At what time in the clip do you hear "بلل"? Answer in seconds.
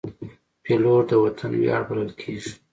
1.89-2.11